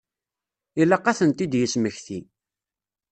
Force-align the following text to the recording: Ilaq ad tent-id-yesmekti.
Ilaq 0.81 1.05
ad 1.11 1.17
tent-id-yesmekti. 1.19 2.19